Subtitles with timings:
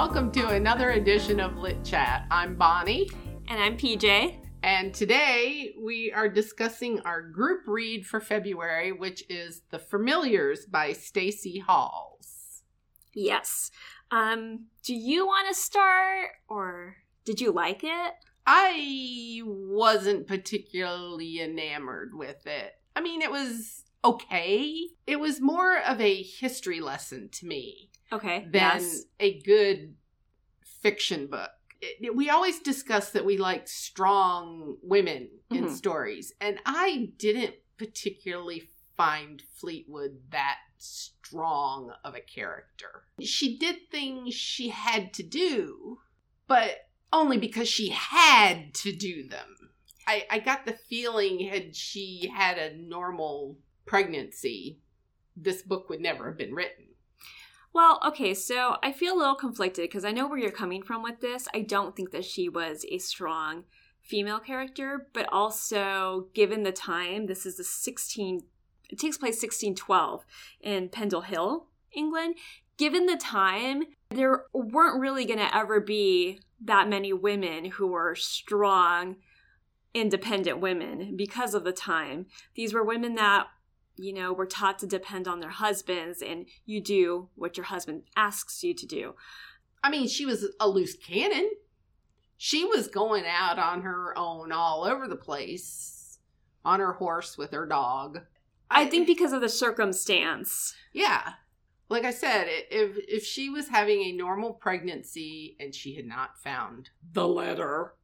[0.00, 2.24] welcome to another edition of Lit Chat.
[2.30, 3.10] I'm Bonnie,
[3.48, 4.34] And I'm PJ.
[4.62, 10.94] and today we are discussing our group read for February, which is The Familiars by
[10.94, 12.62] Stacey Halls.
[13.12, 13.70] Yes.
[14.10, 16.96] Um, do you want to start or
[17.26, 18.12] did you like it?
[18.46, 22.72] I wasn't particularly enamored with it.
[22.96, 24.78] I mean, it was okay.
[25.06, 27.90] It was more of a history lesson to me.
[28.12, 28.40] Okay.
[28.50, 29.02] than yes.
[29.20, 29.94] a good
[30.80, 31.50] fiction book.
[31.80, 35.76] It- we always discuss that we like strong women in Mhm.
[35.76, 43.04] stories, and I didn't particularly find Fleetwood that strong of a character.
[43.22, 46.00] She did things she had to do,
[46.46, 49.70] but only because she had to do them.
[50.06, 54.80] I, I got the feeling had she had a normal pregnancy,
[55.36, 56.86] this book would never have been written.
[57.72, 61.02] Well, okay, so I feel a little conflicted because I know where you're coming from
[61.02, 61.46] with this.
[61.54, 63.64] I don't think that she was a strong
[64.02, 68.42] female character, but also given the time, this is the 16
[68.90, 70.24] it takes place 1612
[70.60, 72.34] in Pendle Hill, England.
[72.76, 78.14] Given the time, there weren't really going to ever be that many women who were
[78.16, 79.16] strong
[79.94, 82.26] independent women because of the time.
[82.54, 83.46] These were women that
[84.02, 88.02] you know, were taught to depend on their husbands and you do what your husband
[88.16, 89.14] asks you to do.
[89.82, 91.50] I mean, she was a loose cannon.
[92.36, 96.18] She was going out on her own all over the place
[96.64, 98.20] on her horse with her dog.
[98.70, 100.74] I think because of the circumstance.
[100.92, 101.34] yeah.
[101.88, 106.38] Like I said, if if she was having a normal pregnancy and she had not
[106.38, 107.94] found the letter,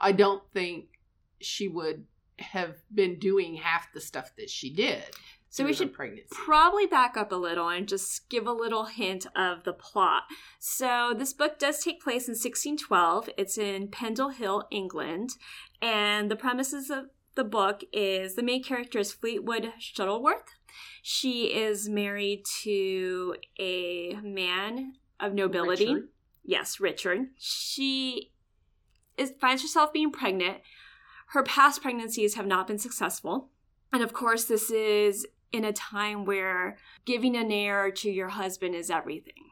[0.00, 1.00] I don't think
[1.40, 2.04] she would
[2.40, 5.04] have been doing half the stuff that she did.
[5.52, 5.92] So we should.
[6.30, 10.22] Probably back up a little and just give a little hint of the plot.
[10.60, 13.30] So, this book does take place in 1612.
[13.36, 15.30] It's in Pendle Hill, England.
[15.82, 20.54] And the premises of the book is the main character is Fleetwood Shuttleworth.
[21.02, 25.94] She is married to a man of nobility.
[25.94, 26.08] Richard.
[26.44, 27.28] Yes, Richard.
[27.38, 28.32] She
[29.16, 30.58] is finds herself being pregnant.
[31.30, 33.50] Her past pregnancies have not been successful.
[33.92, 38.74] And of course, this is in a time where giving an heir to your husband
[38.74, 39.50] is everything.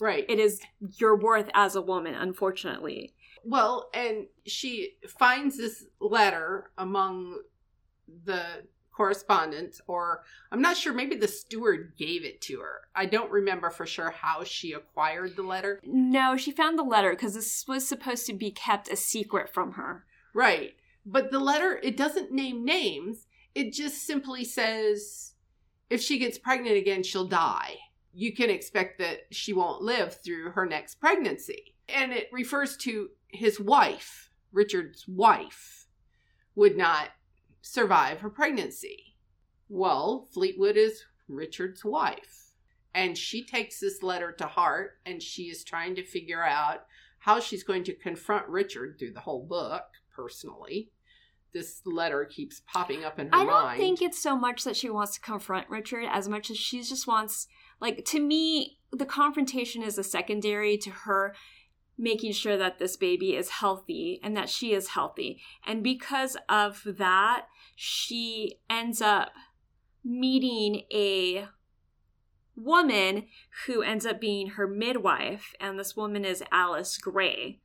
[0.00, 0.24] Right.
[0.28, 0.60] It is
[0.96, 3.14] your worth as a woman, unfortunately.
[3.44, 7.40] Well, and she finds this letter among
[8.24, 8.42] the
[8.90, 12.80] correspondence, or I'm not sure, maybe the steward gave it to her.
[12.94, 15.80] I don't remember for sure how she acquired the letter.
[15.84, 19.72] No, she found the letter because this was supposed to be kept a secret from
[19.72, 20.04] her.
[20.34, 20.74] Right.
[21.10, 23.26] But the letter, it doesn't name names.
[23.54, 25.32] It just simply says
[25.88, 27.76] if she gets pregnant again, she'll die.
[28.12, 31.74] You can expect that she won't live through her next pregnancy.
[31.88, 35.86] And it refers to his wife, Richard's wife,
[36.54, 37.08] would not
[37.62, 39.16] survive her pregnancy.
[39.70, 42.52] Well, Fleetwood is Richard's wife.
[42.94, 46.84] And she takes this letter to heart and she is trying to figure out
[47.20, 50.90] how she's going to confront Richard through the whole book personally.
[51.52, 53.50] This letter keeps popping up in her mind.
[53.50, 56.58] I don't think it's so much that she wants to confront Richard as much as
[56.58, 57.46] she just wants,
[57.80, 61.34] like, to me, the confrontation is a secondary to her
[61.96, 65.40] making sure that this baby is healthy and that she is healthy.
[65.66, 69.30] And because of that, she ends up
[70.04, 71.48] meeting a
[72.54, 73.26] woman
[73.66, 77.60] who ends up being her midwife, and this woman is Alice Gray.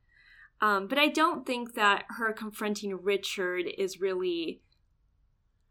[0.60, 4.62] Um, but I don't think that her confronting Richard is really.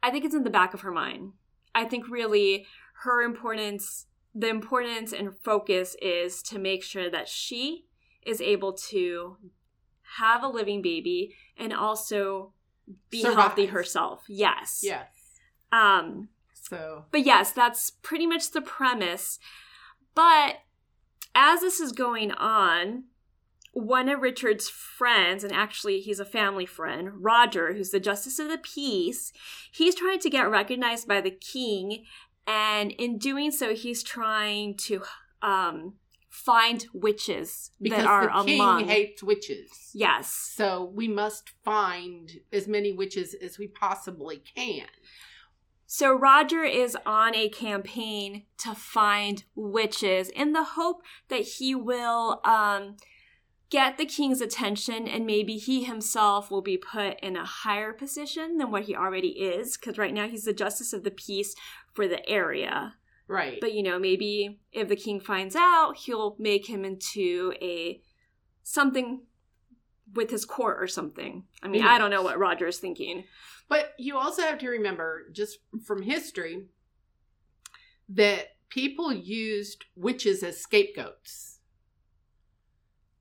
[0.02, 1.34] I think it's in the back of her mind.
[1.74, 2.66] I think really
[3.04, 7.86] her importance, the importance and focus is to make sure that she
[8.26, 9.38] is able to
[10.18, 12.54] have a living baby and also
[13.10, 13.38] be Survive.
[13.38, 14.24] healthy herself.
[14.28, 14.82] Yes.
[14.84, 15.08] yes.
[15.72, 19.40] Um, So but yes, that's pretty much the premise.
[20.16, 20.58] But
[21.34, 23.06] as this is going on,
[23.73, 28.47] one of Richard's friends, and actually he's a family friend, Roger, who's the Justice of
[28.47, 29.34] the Peace,
[29.72, 32.05] he's trying to get recognized by the king.
[32.46, 35.03] And in doing so, he's trying to
[35.41, 35.93] um,
[36.29, 38.87] find witches because that are the king among.
[38.87, 39.91] hates witches.
[39.93, 40.29] yes.
[40.31, 44.87] So we must find as many witches as we possibly can.
[45.87, 52.41] So Roger is on a campaign to find witches in the hope that he will
[52.43, 52.97] um,
[53.73, 58.58] get the king's attention and maybe he himself will be put in a higher position
[58.58, 61.55] than what he already is because right now he's the justice of the peace
[61.93, 62.93] for the area
[63.28, 63.59] Right.
[63.61, 68.02] But you know, maybe if the king finds out, he'll make him into a
[68.64, 69.23] something
[70.14, 71.46] with his court or something.
[71.61, 73.23] I mean, I don't know what Roger is thinking.
[73.69, 76.67] But you also have to remember, just from history,
[78.09, 81.53] that people used witches as scapegoats.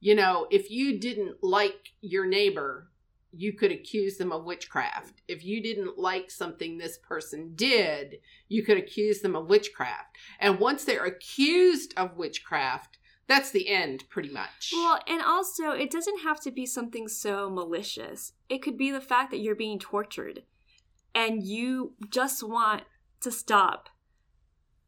[0.03, 2.91] You know, if you didn't like your neighbor,
[3.31, 5.23] you could accuse them of witchcraft.
[5.29, 8.17] If you didn't like something this person did,
[8.49, 10.17] you could accuse them of witchcraft.
[10.41, 14.73] And once they're accused of witchcraft, that's the end pretty much.
[14.73, 18.33] Well, and also it doesn't have to be something so malicious.
[18.49, 20.43] It could be the fact that you're being tortured
[21.15, 22.83] and you just want
[23.21, 23.89] to stop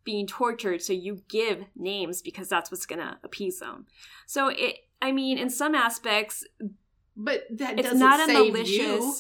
[0.02, 3.86] being tortured so you give names because that's what's going to appease them.
[4.26, 6.44] So it I mean in some aspects
[7.16, 9.14] but that it's doesn't not a save malicious you.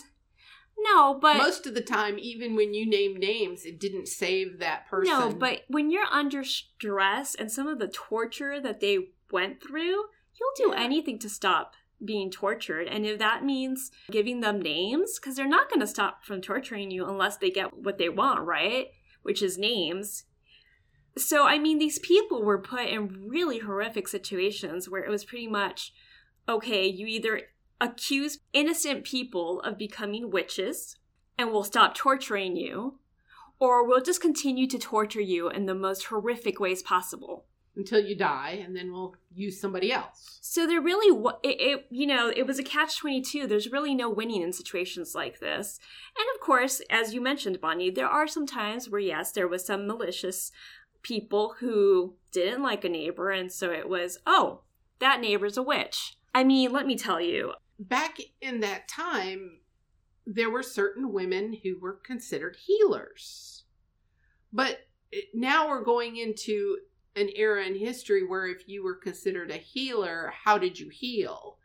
[0.76, 4.88] No, but Most of the time, even when you name names, it didn't save that
[4.88, 5.12] person.
[5.12, 8.98] No, but when you're under stress and some of the torture that they
[9.30, 10.82] went through, you'll do Yeah.
[10.82, 12.88] anything to stop being tortured.
[12.88, 16.90] And if that means giving them names, because they're not going to stop from torturing
[16.90, 18.88] you unless they get what they want, right?
[19.22, 20.24] Which is names.
[21.16, 25.46] So, I mean, these people were put in really horrific situations where it was pretty
[25.46, 25.92] much
[26.48, 27.40] okay, you either
[27.80, 30.96] accuse innocent people of becoming witches
[31.38, 32.98] and we'll stop torturing you,
[33.58, 37.46] or we'll just continue to torture you in the most horrific ways possible.
[37.76, 40.38] until you die, and then we'll use somebody else.
[40.40, 43.46] So there really, it, it you know, it was a catch twenty two.
[43.46, 45.78] There's really no winning in situations like this.
[46.16, 49.66] And of course, as you mentioned, Bonnie, there are some times where yes, there was
[49.66, 50.52] some malicious
[51.04, 54.62] people who didn't like a neighbor, and so it was, oh,
[54.98, 56.16] that neighbor's a witch.
[56.34, 59.58] I mean, let me tell you, Back in that time,
[60.26, 63.64] there were certain women who were considered healers.
[64.52, 64.86] But
[65.32, 66.78] now we're going into
[67.16, 71.58] an era in history where if you were considered a healer, how did you heal?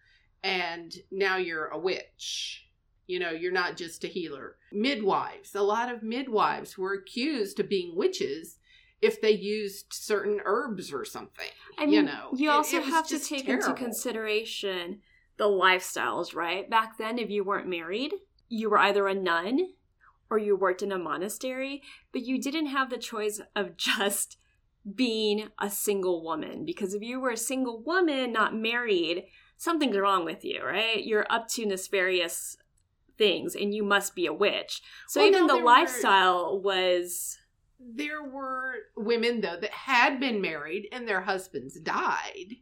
[0.44, 2.66] And now you're a witch.
[3.06, 4.58] You know, you're not just a healer.
[4.72, 8.58] Midwives, a lot of midwives were accused of being witches
[9.02, 11.48] if they used certain herbs or something.
[11.78, 15.00] I mean, you know, you also it was have to take into consideration
[15.38, 16.70] the lifestyles, right?
[16.70, 18.14] Back then, if you weren't married,
[18.50, 19.70] you were either a nun
[20.30, 21.82] or you worked in a monastery,
[22.12, 24.38] but you didn't have the choice of just
[24.96, 26.66] being a single woman.
[26.66, 29.26] Because if you were a single woman, not married,
[29.58, 31.04] something's wrong with you, right?
[31.04, 32.58] You're up to nefarious
[33.18, 34.82] things and you must be a witch.
[35.08, 37.38] So Well, even no, the there were- lifestyle was.
[37.80, 42.58] There were women though that had been married and their husbands died.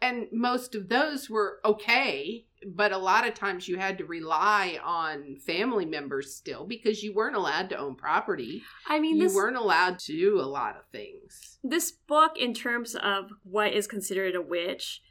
[0.00, 4.78] And most of those were okay but a lot of times you had to rely
[4.82, 8.62] on family members still because you weren't allowed to own property.
[8.88, 11.58] I mean, you this, weren't allowed to do a lot of things.
[11.62, 15.02] This book in terms of what is considered a witch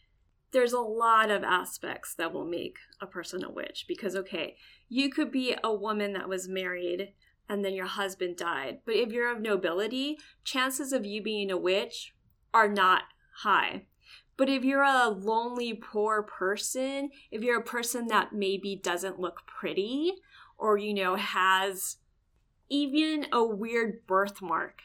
[0.52, 4.56] there's a lot of aspects that will make a person a witch because okay
[4.88, 7.12] you could be a woman that was married
[7.50, 8.80] and then your husband died.
[8.86, 12.14] But if you're of nobility chances of you being a witch
[12.54, 13.04] are not
[13.40, 13.86] high.
[14.38, 19.42] But if you're a lonely poor person if you're a person that maybe doesn't look
[19.48, 20.14] pretty
[20.58, 21.98] or you know has
[22.70, 24.82] even a weird birthmark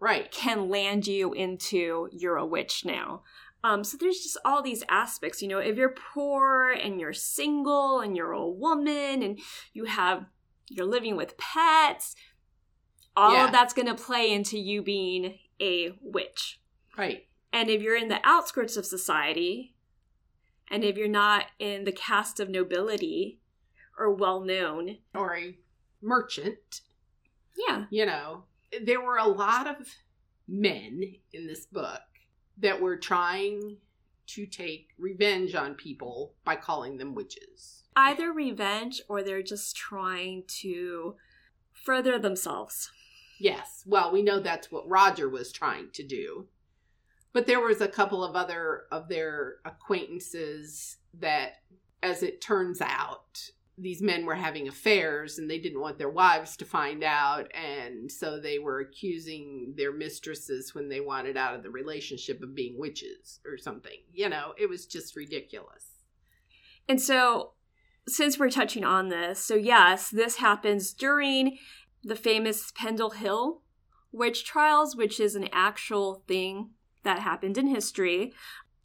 [0.00, 0.30] right.
[0.30, 3.22] can land you into you're a witch now.
[3.64, 8.00] Um, so there's just all these aspects, you know, if you're poor and you're single
[8.00, 9.38] and you're a woman and
[9.72, 10.26] you have
[10.68, 12.14] you're living with pets,
[13.16, 13.46] all Yeah.
[13.46, 16.60] of that's going to play into you being a witch.
[16.96, 19.74] right And if you're in the outskirts of society,
[20.70, 23.40] and if you're not in the cast of nobility
[23.98, 25.58] or well known, or a
[26.00, 26.80] merchant
[27.56, 28.44] yeah, you know,
[28.82, 29.86] there were a lot of
[30.48, 31.02] men
[31.32, 32.00] in this book
[32.58, 33.76] that were trying
[34.28, 37.81] to take revenge on people by calling them witches.
[37.96, 41.16] Either revenge or they're just trying to
[41.72, 42.90] further themselves.
[43.38, 46.46] Yes, well, we know that's what Roger was trying to do.
[47.32, 51.62] But there was a couple of other of their acquaintances that
[52.02, 56.56] as it turns out, these men were having affairs and they didn't want their wives
[56.58, 61.62] to find out and so they were accusing their mistresses when they wanted out of
[61.62, 63.98] the relationship of being witches or something.
[64.12, 65.86] You know, it was just ridiculous.
[66.88, 67.52] And so,
[68.08, 71.58] since we're touching on this, so yes, this happens during
[72.02, 73.62] the famous Pendle Hill
[74.10, 76.70] witch trials, which is an actual thing
[77.02, 78.32] that happened in history.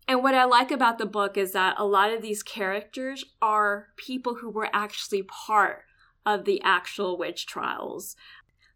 [0.08, 3.90] And what I like about the book is that a lot of these characters are
[3.98, 5.84] people who were actually part
[6.26, 8.16] of the actual witch trials.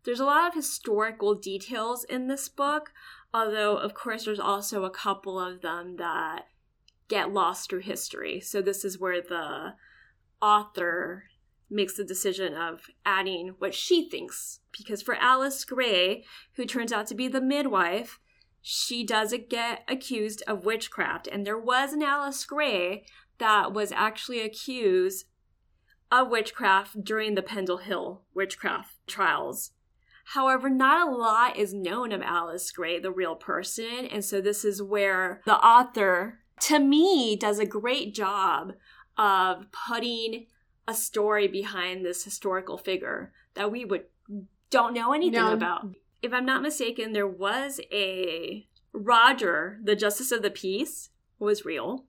[0.04, 2.92] There's a lot of historical details in this book,
[3.34, 6.48] although, of course, there's also a couple of them that
[7.08, 8.40] get lost through history.
[8.40, 9.76] So, this is where the
[10.42, 11.26] author
[11.70, 14.60] makes the decision of adding what she thinks.
[14.78, 18.20] Because for Alice Gray, who turns out to be the midwife,
[18.62, 21.28] she doesn't get accused of witchcraft.
[21.28, 23.06] And there was an Alice Gray
[23.40, 25.26] that was actually accused
[26.12, 29.72] of witchcraft during the Pendle Hill witchcraft trials.
[30.26, 34.06] However, not a lot is known of Alice Gray, the real person.
[34.12, 38.74] And so this is where the author, to me, does a great job
[39.18, 40.48] of putting
[40.88, 44.06] a story behind this historical figure that we would
[44.70, 45.54] don't know anything no.
[45.54, 45.88] about.
[46.22, 52.06] If I'm not mistaken, there was a Roger, the justice of the peace, was real.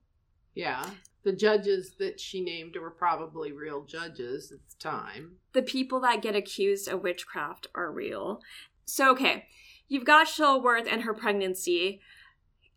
[0.55, 0.85] Yeah.
[1.25, 5.37] The judges that she named were probably real judges at the time.
[5.53, 8.41] The people that get accused of witchcraft are real.
[8.85, 9.47] So, okay,
[9.89, 12.01] you've got Shuttleworth and her pregnancy,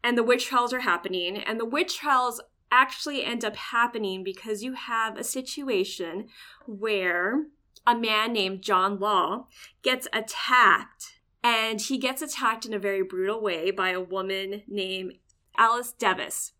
[0.03, 2.39] and the witch trials are happening, and the witch trials
[2.75, 6.27] actually end up happening because you have a situation
[6.65, 7.46] where
[7.88, 9.48] a man named John Law
[9.82, 11.13] gets attacked.
[11.44, 15.13] And he gets attacked in a very brutal way by a woman named
[15.58, 16.53] Alice Device.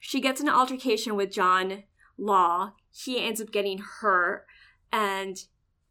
[0.00, 1.84] She gets an altercation with John
[2.16, 2.72] Law.
[2.90, 4.46] He ends up getting hurt,
[4.90, 5.36] and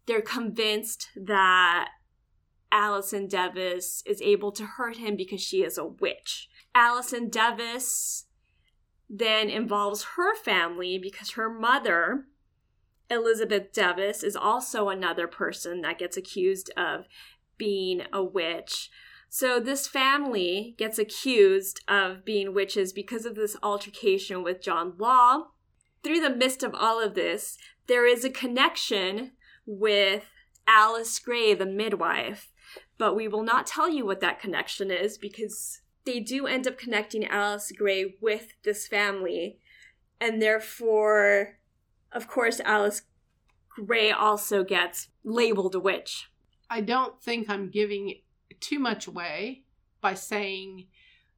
[0.06, 1.90] they're convinced that
[2.72, 6.50] Alizon Device is able to hurt him because she is a witch.
[6.76, 8.26] Alizon Device
[9.14, 12.28] then involves her family because her mother,
[13.10, 17.06] Elizabeth Device, is also another person that gets accused of
[17.58, 18.90] being a witch.
[19.28, 25.48] So this family gets accused of being witches because of this altercation with John Law.
[26.04, 29.34] Through the midst of all of this, there is a connection
[29.66, 30.24] with
[30.66, 32.54] Alice Gray, the midwife,
[32.98, 36.78] but we will not tell you what that connection is because they do end up
[36.78, 39.60] connecting Alice Gray with this family.
[40.20, 41.60] And therefore,
[42.12, 43.04] of course, Alice
[43.70, 46.30] Gray also gets labeled a witch.
[46.70, 48.22] I don't think I'm giving
[48.60, 49.64] too much away
[50.02, 50.88] by saying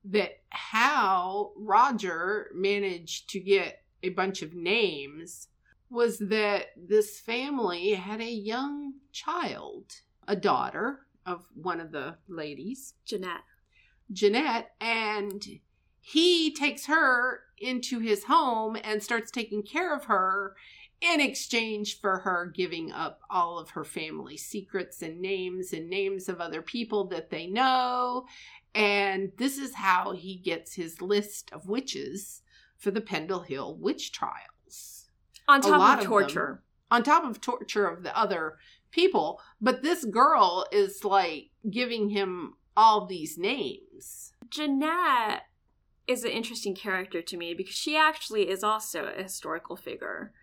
[0.05, 5.47] that how Roger managed to get a bunch of names
[5.89, 9.85] was that this family had a young child,
[10.27, 13.43] a daughter of one of the ladies, Jeanette.
[14.11, 15.59] Jeanette, and
[16.01, 20.55] he takes her into his home and starts taking care of her
[21.01, 26.29] in exchange for her giving up all of her family secrets and names and names
[26.29, 28.25] of other people that they know.
[28.73, 32.41] And this is how he gets his list of witches
[32.77, 35.09] for the Pendle Hill witch trials.
[35.47, 36.43] On top of torture.
[36.43, 36.59] Of them,
[36.91, 38.57] on top of torture of the other
[38.91, 39.41] people.
[39.59, 44.33] But this girl is like giving him all these names.
[44.49, 45.43] Jeanette
[46.07, 50.33] is an interesting character to me because she actually is also a historical figure.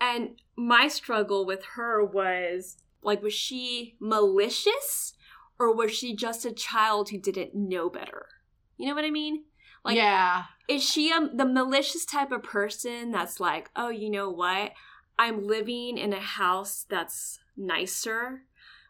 [0.00, 5.14] And my struggle with her was like, was she malicious
[5.58, 8.26] or was she just a child who didn't know better?
[8.76, 9.44] You know what I mean?
[9.84, 10.44] Like, yeah.
[10.68, 14.72] Is she a, the malicious type of person that's like, oh, you know what?
[15.18, 18.42] I'm living in a house that's nicer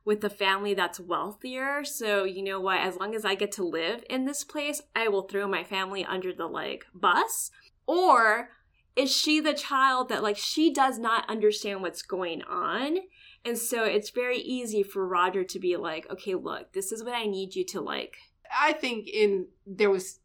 [0.04, 1.84] with a family that's wealthier.
[1.84, 2.80] So, you know what?
[2.80, 6.04] As long as I get to live in this place, I will throw my family
[6.04, 7.50] under the like bus.
[7.86, 8.50] Or
[8.96, 12.98] is she the child that like she does not understand what's going on?
[13.44, 17.14] And so it's very easy for Roger to be like, okay, look, this is what
[17.14, 18.16] I need you to like.
[18.56, 20.20] I think in there was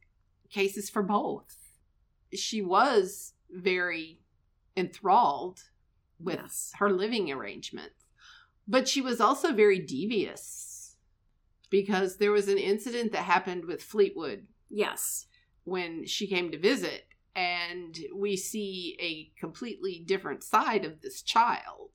[0.50, 1.58] cases for both.
[2.34, 4.20] She was very
[4.78, 5.64] enthralled
[6.20, 6.72] with yes.
[6.78, 7.92] her living arrangement
[8.70, 10.96] but she was also very devious
[11.72, 14.46] because there was an incident that happened with Fleetwood.
[14.70, 15.26] Yes.
[15.64, 21.90] When she came to visit, and we see a completely different side of this child.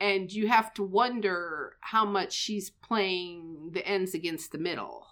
[0.00, 5.06] And you have to wonder how much she's playing the ends against the middle.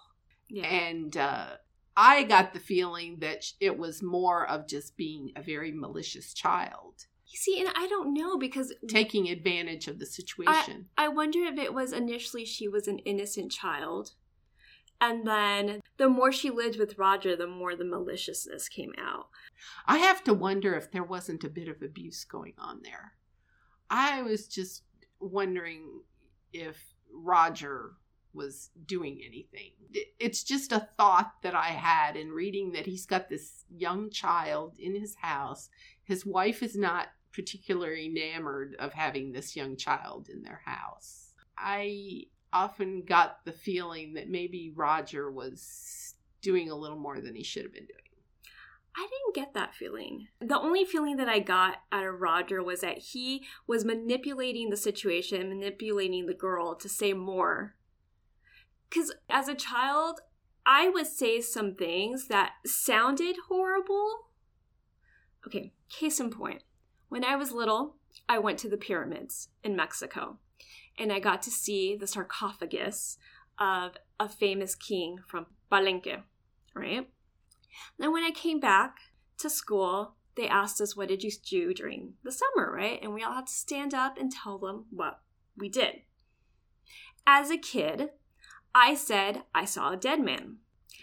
[0.47, 0.65] Yeah.
[0.65, 1.57] And uh,
[1.95, 7.05] I got the feeling that it was more of just being a very malicious child.
[7.29, 10.87] You see, and I don't know because taking advantage of the situation.
[10.97, 14.13] I, I wonder if it was initially she was an innocent child.
[15.01, 19.27] And then the more she lived with Roger, the more the maliciousness came out.
[19.85, 23.13] I have to wonder if there wasn't a bit of abuse going on there.
[23.89, 24.83] I was just
[25.19, 26.01] wondering
[26.51, 26.77] if
[27.13, 27.91] Roger
[28.33, 29.71] was doing anything.
[30.19, 34.75] It's just a thought that I had in reading that he's got this young child
[34.77, 35.69] in his house.
[36.03, 41.33] His wife is not particularly enamored of having this young child in their house.
[41.57, 47.43] I often got the feeling that maybe Roger was doing a little more than he
[47.43, 47.99] should have been doing.
[48.95, 50.27] I didn't get that feeling.
[50.41, 54.77] The only feeling that I got out of Roger was that he was manipulating the
[54.77, 57.75] situation, manipulating the girl to say more.
[58.89, 60.21] Because as a child,
[60.65, 64.29] I would say some things that sounded horrible.
[65.45, 66.63] Okay, case in point.
[67.09, 67.95] When I was little,
[68.27, 70.37] I went to the pyramids in Mexico
[70.97, 73.17] and I got to see the sarcophagus
[73.57, 76.21] of a famous king from Palenque,
[76.75, 77.09] right?
[77.97, 78.97] Then when I came back
[79.39, 82.99] to school, they asked us, What did you do during the summer, right?
[83.01, 85.19] And we all had to stand up and tell them what
[85.57, 86.01] we did.
[87.25, 88.09] As a kid,
[88.73, 90.57] I said, I saw a dead man.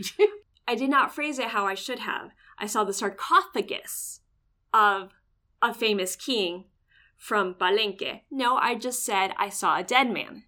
[0.69, 2.31] I did not phrase it how I should have.
[2.59, 4.21] I saw the sarcophagus
[4.73, 5.11] of
[5.71, 6.65] a famous king
[7.17, 8.21] from Palenque.
[8.31, 10.45] No, I just said I saw a dead man.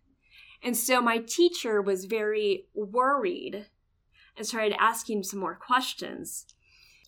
[0.63, 3.67] And so my teacher was very worried
[4.37, 6.47] and started asking some more questions.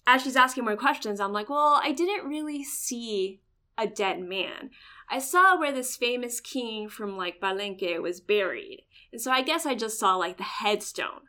[0.07, 3.41] As she's asking more questions, I'm like, well, I didn't really see
[3.77, 4.71] a dead man.
[5.09, 8.85] I saw where this famous king from like Palenque was buried.
[9.13, 11.23] And so I guess I just saw like the headstone,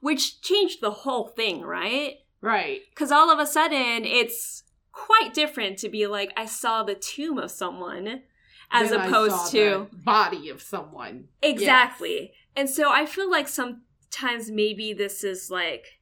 [0.00, 2.18] which changed the whole thing, right?
[2.40, 2.80] Right.
[2.90, 4.64] Because all of a sudden it's
[4.96, 8.22] quite different to be like, I saw the tomb of someone
[8.70, 9.88] as Then I opposed saw to.
[9.90, 11.28] the body of someone.
[11.42, 12.32] Exactly.
[12.56, 16.00] And so I feel like sometimes maybe this is like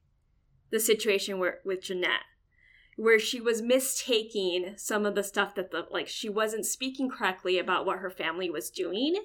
[0.70, 2.22] the situation where with Jeanette,
[2.96, 7.58] where she was mistaking some of the stuff that the like she wasn't speaking correctly
[7.58, 9.16] about what her family was doing.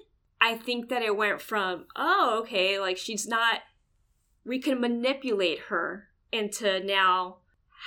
[0.42, 3.60] I think that it went from, oh, okay, like she's not
[4.44, 7.38] we can manipulate her into now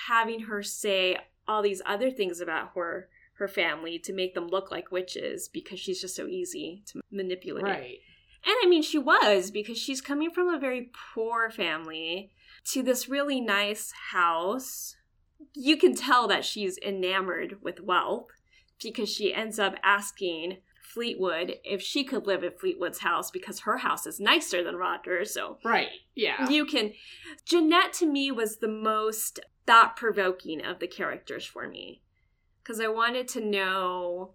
[0.07, 1.19] having her say
[1.49, 5.81] all these other things about her her family to make them look like witches because
[5.81, 7.65] she's just so easy to manipulate.
[7.65, 7.99] Right.
[8.45, 12.31] And I mean, she was because she's coming from a very poor family
[12.73, 14.97] to this really nice house.
[15.55, 18.29] You can tell that she's enamored with wealth
[18.83, 20.59] because she ends up asking
[20.93, 25.33] Fleetwood if she could live at Fleetwood's house because her house is nicer than Roger's.
[25.33, 25.88] So Right.
[26.14, 26.49] Yeah.
[26.51, 26.93] you can.
[27.47, 32.03] Jeanette to me was the most thought provoking of the characters for me
[32.62, 34.35] because I wanted to know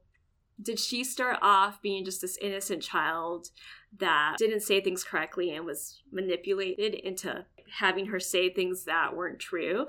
[0.61, 3.49] did she start off being just this innocent child
[3.99, 7.45] that didn't say things correctly and was manipulated into
[7.79, 9.85] having her say things that weren't true?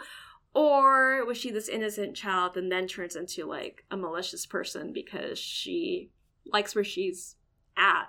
[0.55, 5.39] Or was she this innocent child and then turns into like a malicious person because
[5.39, 6.11] she
[6.45, 7.37] likes where she's
[7.77, 8.09] at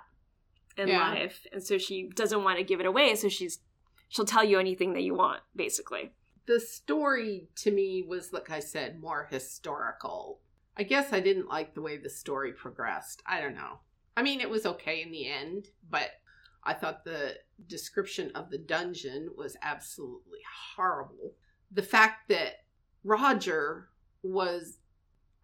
[0.76, 0.98] in Yeah.
[0.98, 3.60] life and so she doesn't want to give it away so she's
[4.08, 6.12] she'll tell you anything that you want basically
[6.50, 10.40] the story to me was like I said, more historical.
[10.76, 13.22] I guess I didn't like the way the story progressed.
[13.24, 13.78] I don't know.
[14.16, 16.10] I mean, it was okay in the end, but
[16.64, 17.36] I thought the
[17.68, 20.40] description of the dungeon was absolutely
[20.74, 21.34] horrible.
[21.70, 22.64] The fact that
[23.04, 23.90] Roger
[24.24, 24.78] was,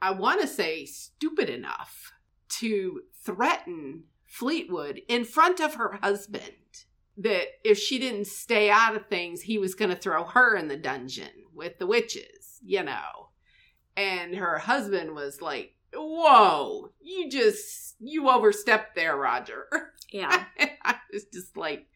[0.03, 2.15] I want to say, stupid enough
[2.59, 6.86] to threaten Fleetwood in front of her husband
[7.19, 10.69] that if she didn't stay out of things, he was going to throw her in
[10.69, 13.31] the dungeon with the witches, you know.
[13.97, 19.67] And her husband was like, Whoa, you just, you overstepped there, Roger.
[20.13, 20.45] yeah
[20.85, 21.87] I was just like,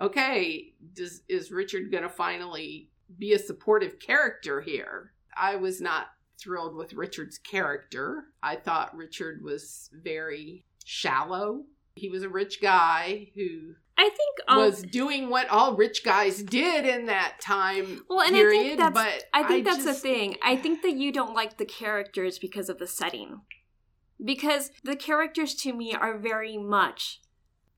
[0.00, 5.12] okay, does, is Richard going to finally be a supportive character here?
[5.36, 8.24] I was not thrilled with Richard's character.
[8.42, 11.64] I thought Richard was very shallow.
[11.94, 16.42] He was a rich guy who i think um, was doing what all rich guys
[16.42, 19.94] did in that time well and period, i think that's but i think that's the
[19.94, 20.36] thing.
[20.42, 23.40] I think that you don't like the characters because of the setting.
[24.22, 27.20] Because the characters to me are very much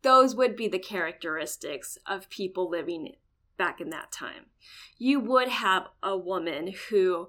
[0.03, 3.15] those would be the characteristics of people living
[3.57, 4.47] back in that time.
[4.97, 7.29] You would have a woman who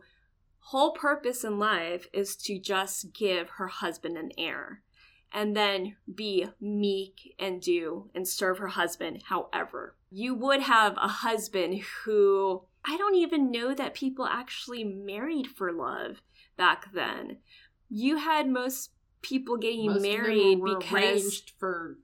[0.60, 4.84] whole purpose in life is to just give her husband an heir
[5.32, 9.96] and then be meek and do and serve her husband however.
[10.12, 15.72] You would have a husband who i don't even know that people actually married for
[15.72, 16.22] love
[16.58, 17.38] back then.
[17.90, 21.98] You had most people getting most married because arranged for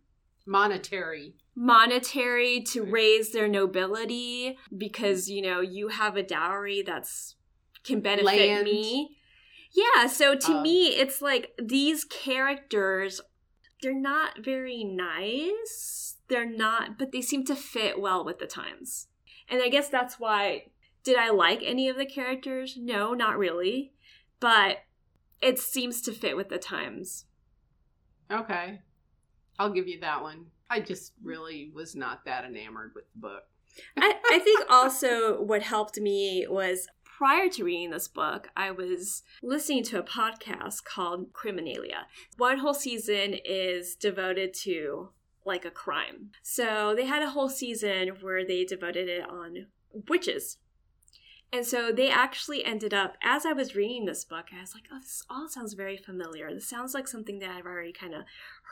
[0.45, 7.35] monetary monetary to raise their nobility because you know you have a dowry that's
[7.83, 8.65] can benefit Land.
[8.65, 9.17] me
[9.73, 13.21] yeah so to Um, me it's like these characters
[13.81, 19.07] they're not very nice they're not but they seem to fit well with the times
[19.49, 20.63] and i guess that's why
[21.03, 23.91] did i like any of the characters no not really
[24.39, 24.77] but
[25.41, 27.25] it seems to fit with the times
[28.31, 28.81] Okay.
[29.59, 30.47] I'll give you that one.
[30.69, 33.43] I just really was not that enamored with the book.
[33.95, 39.23] I, I think also what helped me was prior to reading this book, I was
[39.41, 42.07] listening to a podcast called Criminalia.
[42.37, 45.09] One whole season is devoted to
[45.45, 46.31] like a crime.
[46.43, 49.67] So they had a whole season where they devoted it on
[50.09, 50.57] witches.
[51.53, 54.85] And so they actually ended up, as I was reading this book, I was like,
[54.91, 56.53] oh, this all sounds very familiar.
[56.53, 58.23] This sounds like something that I've already kind of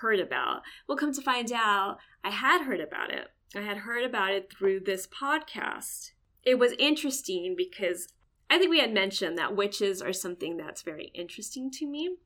[0.01, 0.63] heard about.
[0.85, 3.29] Well, come to find out, I had heard about it.
[3.55, 6.11] I had heard about it through this podcast.
[6.43, 8.09] It was interesting because
[8.53, 12.15] I think we had mentioned that witches are something that's very interesting to me.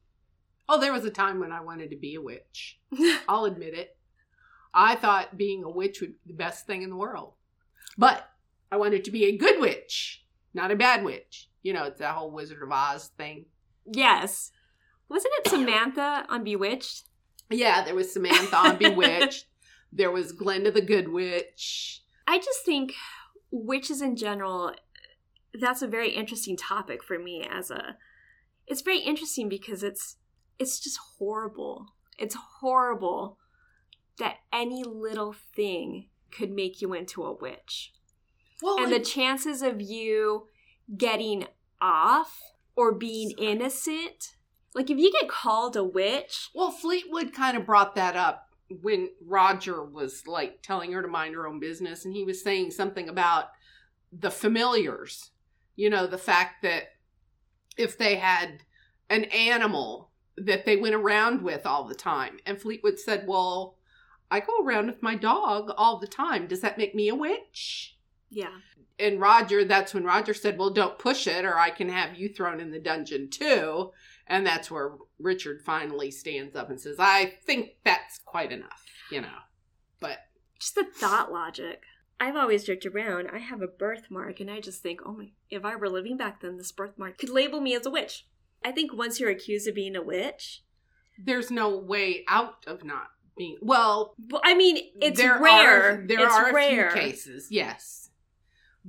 [0.69, 2.77] Oh, there was a time when I wanted to be a witch.
[3.29, 3.95] I'll admit it.
[4.73, 7.35] I thought being a witch would be the best thing in the world.
[7.97, 8.29] But
[8.69, 11.49] I wanted to be a good witch, not a bad witch.
[11.63, 13.45] You know, it's that whole Wizard of Oz thing.
[13.85, 14.51] yes.
[15.07, 17.07] Wasn't it Samantha on Bewitched?
[17.49, 19.45] Yeah, there was Samantha on Bewitched.
[19.93, 22.03] There was Glenda the Good Witch.
[22.27, 22.91] I just think
[23.51, 24.73] witches in general
[25.59, 27.97] that's a very interesting topic for me as a
[28.65, 30.17] it's very interesting because it's
[30.59, 31.87] it's just horrible.
[32.17, 33.37] It's horrible
[34.17, 37.93] that any little thing could make you into a witch.
[38.61, 40.47] Well, and the chances of you
[40.97, 41.45] getting
[41.79, 42.41] off
[42.75, 44.33] or being innocent
[44.73, 48.47] like if you get called a witch well, Fleetwood kind of brought that up
[48.81, 52.71] when Roger was like telling her to mind her own business, and he was saying
[52.71, 53.49] something about
[54.11, 55.31] the familiars.
[55.77, 56.95] You know, the fact that
[57.77, 58.63] if they had
[59.09, 63.77] an animal that they went around with all the time, and Fleetwood said, "Well,
[64.29, 66.47] I go around with my dog all the time.
[66.47, 67.95] Does that make me a witch?"
[68.29, 68.57] yeah
[68.99, 72.29] and Roger, that's when Roger said, Well, don't push it, or I can have you
[72.29, 73.91] thrown in the dungeon too.
[74.25, 79.21] And that's where Richard finally stands up and says, I think that's quite enough, you
[79.21, 79.37] know.
[79.99, 80.17] But
[80.59, 81.83] just the thought logic
[82.19, 85.63] i've always joked around i have a birthmark and i just think oh my if
[85.63, 88.25] i were living back then this birthmark could label me as a witch
[88.63, 90.63] i think once you're accused of being a witch
[91.17, 93.57] there's no way out of not being.
[93.61, 98.09] Well, i mean it's there rare Are, there it's are rare a few cases, yes.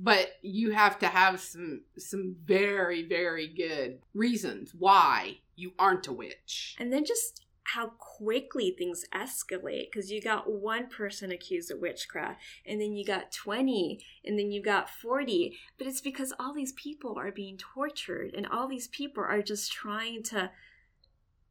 [0.01, 6.13] But you have to have some some very very good reasons why you aren't a
[6.13, 6.75] witch.
[6.79, 12.41] And then just how quickly things escalate because you got one person accused of witchcraft,
[12.65, 15.57] and then you got 20, and then you got 40.
[15.77, 19.71] But it's because all these people are being tortured, and all these people are just
[19.71, 20.51] trying to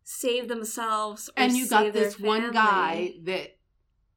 [0.05, 1.29] save themselves.
[1.29, 3.59] Or and you got this one guy that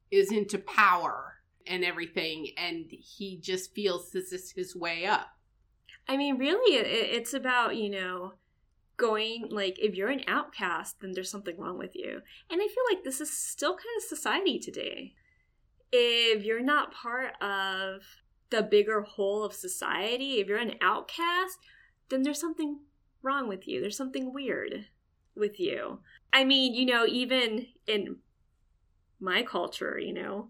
[0.09, 1.35] is into power
[1.67, 5.27] and everything, and he just feels this is his way up.
[6.07, 8.33] I mean, really, it, it's about, you know,
[9.01, 12.21] going, like, if you're an outcast, then there's something wrong with you.
[12.49, 15.13] And I feel like this is still kind of society today.
[15.91, 18.03] If you're not part of
[18.51, 21.57] the bigger whole of society, if you're an outcast,
[22.09, 22.79] then there's something
[23.23, 23.81] wrong with you.
[23.81, 24.85] There's something weird
[25.35, 25.99] with you.
[26.31, 28.17] I mean, you know, even in
[29.19, 30.49] my culture, you know,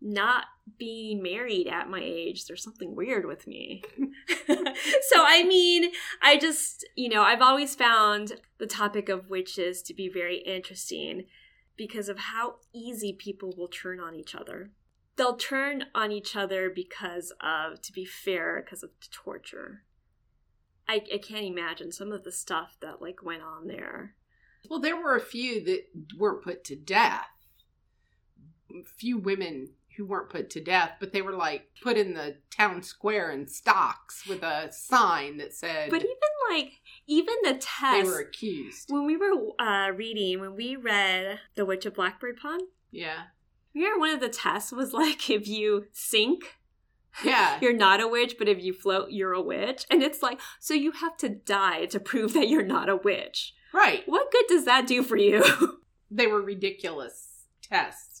[0.00, 0.44] not
[0.78, 3.82] being married at my age, there's something weird with me.
[4.46, 5.90] so, I mean,
[6.22, 11.24] I just, you know, I've always found the topic of witches to be very interesting
[11.76, 14.70] because of how easy people will turn on each other.
[15.16, 19.82] They'll turn on each other because of, to be fair, because of torture.
[20.88, 24.14] I, I can't imagine some of the stuff that like went on there.
[24.68, 25.84] Well, there were a few that
[26.16, 27.26] weren't put to death.
[28.96, 32.82] Few women who weren't put to death, but they were like put in the town
[32.82, 36.16] square in stocks with a sign that said But even
[36.50, 38.86] like even the tests, they test were accused.
[38.90, 43.24] when we were uh, reading when we read The Witch of Blackbird Pond, Yeah.
[43.74, 46.44] remember one of the tests was like if you sink,
[47.24, 47.58] Yeah.
[47.62, 50.72] you're not a witch, but if you float, you're a witch, and it's like so
[50.74, 53.52] you have to die to prove that you're not a witch.
[53.74, 54.02] right.
[54.06, 55.42] What good does that do for you?
[56.10, 58.17] They were ridiculous tests.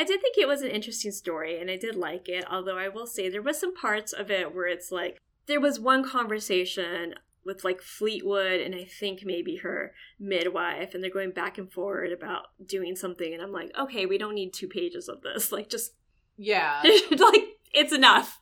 [0.00, 2.88] I did think it was an interesting story and I did like it, although I
[2.88, 7.16] will say there was some parts of it where it's like there was one conversation
[7.44, 12.12] with like Fleetwood and I think maybe her midwife and they're going back and forward
[12.12, 15.52] about doing something and I'm like, "Okay, we don't need two pages of this.
[15.60, 15.92] Like just
[16.38, 16.80] Yeah.
[17.10, 18.40] like it's enough."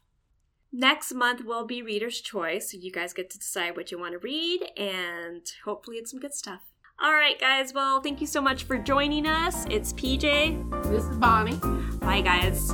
[0.71, 4.13] Next month will be Reader's Choice, so you guys get to decide what you want
[4.13, 6.68] to read and hopefully it's some good stuff.
[7.01, 7.73] All right, guys.
[7.73, 9.67] Well, thank you so much for joining us.
[9.71, 10.83] It's PJ.
[10.91, 11.55] this is Bonnie.
[12.01, 12.73] Bye, guys.